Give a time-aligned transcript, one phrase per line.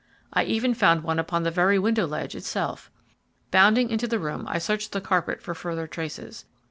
[0.33, 2.89] I even found one upon the very window ledge itself.
[3.51, 6.45] Bounding into the room, I searched the carpet for further traces.